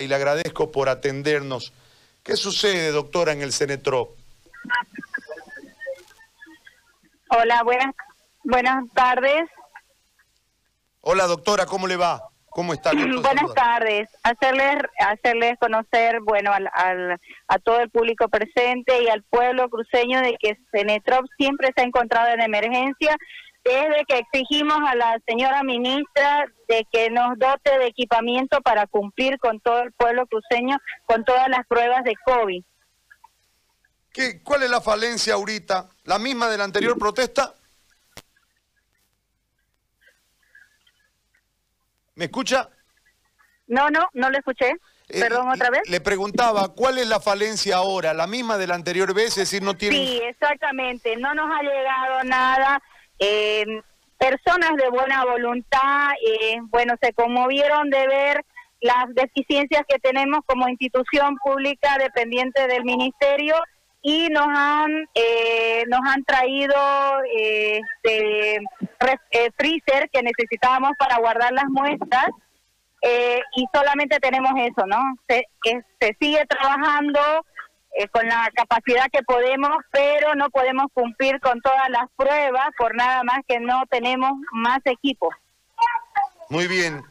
y 0.00 0.08
le 0.08 0.14
agradezco 0.14 0.72
por 0.72 0.88
atendernos. 0.88 1.72
¿Qué 2.22 2.36
sucede, 2.36 2.90
doctora, 2.90 3.32
en 3.32 3.42
el 3.42 3.52
Cenetro? 3.52 4.16
Hola, 7.28 7.62
buenas, 7.62 7.94
buenas 8.42 8.84
tardes. 8.94 9.48
Hola, 11.02 11.26
doctora, 11.26 11.66
¿cómo 11.66 11.86
le 11.86 11.96
va? 11.96 12.22
¿Cómo 12.48 12.72
está? 12.72 12.90
Buenas 13.22 13.54
tardes. 13.54 14.08
Hacerles, 14.24 14.82
hacerles 14.98 15.56
conocer, 15.60 16.20
bueno, 16.20 16.52
al, 16.52 16.68
a 17.46 17.58
todo 17.60 17.78
el 17.80 17.90
público 17.90 18.28
presente 18.28 19.02
y 19.04 19.08
al 19.08 19.22
pueblo 19.22 19.68
cruceño 19.68 20.20
de 20.20 20.36
que 20.40 20.58
Cenetrop 20.72 21.26
siempre 21.38 21.70
se 21.74 21.82
ha 21.82 21.84
encontrado 21.84 22.28
en 22.30 22.40
emergencia 22.40 23.16
desde 23.64 24.04
que 24.08 24.18
exigimos 24.18 24.78
a 24.86 24.94
la 24.96 25.18
señora 25.28 25.62
ministra 25.62 26.46
de 26.70 26.86
que 26.90 27.10
nos 27.10 27.36
dote 27.36 27.78
de 27.78 27.86
equipamiento 27.86 28.60
para 28.60 28.86
cumplir 28.86 29.38
con 29.40 29.58
todo 29.58 29.82
el 29.82 29.92
pueblo 29.92 30.24
cruceño 30.26 30.78
con 31.04 31.24
todas 31.24 31.48
las 31.48 31.66
pruebas 31.66 32.04
de 32.04 32.14
COVID. 32.24 32.62
¿Qué, 34.12 34.40
¿Cuál 34.42 34.62
es 34.62 34.70
la 34.70 34.80
falencia 34.80 35.34
ahorita? 35.34 35.88
¿La 36.04 36.20
misma 36.20 36.48
de 36.48 36.58
la 36.58 36.64
anterior 36.64 36.96
protesta? 36.96 37.54
¿Me 42.14 42.26
escucha? 42.26 42.68
No, 43.66 43.90
no, 43.90 44.06
no 44.12 44.30
le 44.30 44.38
escuché. 44.38 44.70
Eh, 45.08 45.20
Perdón, 45.20 45.48
otra 45.48 45.70
vez. 45.70 45.82
Le 45.88 46.00
preguntaba, 46.00 46.68
¿cuál 46.68 46.98
es 46.98 47.08
la 47.08 47.18
falencia 47.18 47.76
ahora? 47.76 48.14
¿La 48.14 48.28
misma 48.28 48.58
de 48.58 48.68
la 48.68 48.76
anterior 48.76 49.12
vez? 49.12 49.30
Es 49.30 49.50
decir, 49.50 49.62
no 49.62 49.74
tiene... 49.74 49.96
Sí, 49.96 50.20
exactamente. 50.22 51.16
No 51.16 51.34
nos 51.34 51.50
ha 51.50 51.62
llegado 51.62 52.24
nada. 52.24 52.82
Eh, 53.18 53.64
personas 54.20 54.76
de 54.76 54.90
buena 54.90 55.24
voluntad, 55.24 56.10
eh, 56.24 56.58
bueno, 56.68 56.94
se 57.02 57.14
conmovieron 57.14 57.88
de 57.88 58.06
ver 58.06 58.44
las 58.80 59.06
deficiencias 59.14 59.82
que 59.88 59.98
tenemos 59.98 60.40
como 60.46 60.68
institución 60.68 61.36
pública 61.42 61.96
dependiente 61.98 62.66
del 62.66 62.84
ministerio 62.84 63.56
y 64.02 64.28
nos 64.28 64.46
han 64.48 65.08
eh, 65.14 65.84
nos 65.88 66.00
han 66.06 66.24
traído 66.24 66.74
este 67.32 68.56
eh, 68.56 69.50
freezer 69.58 70.08
que 70.10 70.22
necesitábamos 70.22 70.92
para 70.98 71.18
guardar 71.18 71.52
las 71.52 71.66
muestras 71.68 72.28
eh, 73.02 73.40
y 73.56 73.66
solamente 73.72 74.18
tenemos 74.20 74.52
eso, 74.56 74.86
¿no? 74.86 74.98
Se 75.26 76.16
sigue 76.20 76.44
trabajando 76.46 77.20
con 78.08 78.26
la 78.26 78.50
capacidad 78.54 79.06
que 79.12 79.22
podemos, 79.22 79.70
pero 79.90 80.34
no 80.34 80.50
podemos 80.50 80.86
cumplir 80.94 81.40
con 81.40 81.60
todas 81.60 81.90
las 81.90 82.08
pruebas 82.16 82.68
por 82.78 82.94
nada 82.94 83.22
más 83.24 83.40
que 83.46 83.60
no 83.60 83.82
tenemos 83.90 84.32
más 84.52 84.78
equipo. 84.84 85.28
Muy 86.48 86.66
bien. 86.66 87.02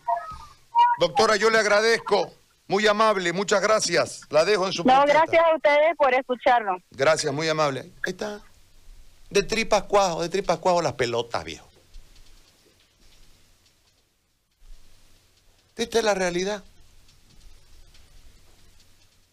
Doctora, 0.99 1.35
yo 1.35 1.49
le 1.49 1.59
agradezco. 1.59 2.33
Muy 2.67 2.85
amable, 2.85 3.33
muchas 3.33 3.61
gracias. 3.61 4.21
La 4.29 4.45
dejo 4.45 4.67
en 4.67 4.73
su 4.73 4.83
No, 4.83 5.03
gracias 5.05 5.43
a 5.43 5.55
ustedes 5.55 5.95
por 5.97 6.13
escucharnos. 6.13 6.81
Gracias, 6.91 7.33
muy 7.33 7.49
amable. 7.49 7.91
Ahí 8.05 8.11
está. 8.11 8.41
De 9.29 9.43
tripas 9.43 9.83
cuajo, 9.83 10.21
de 10.21 10.29
tripas 10.29 10.59
cuajo 10.59 10.81
las 10.81 10.93
pelotas, 10.93 11.43
viejo. 11.43 11.67
Esta 15.75 15.99
es 15.99 16.03
la 16.03 16.13
realidad. 16.13 16.63